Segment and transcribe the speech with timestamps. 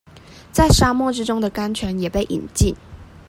[0.51, 2.75] 在沙漠之中的甘泉也被飲盡